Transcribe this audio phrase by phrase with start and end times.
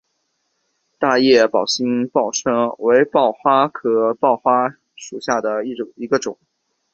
[0.97, 6.39] 大叶宝兴报春为报春花科报春花属下的一个种。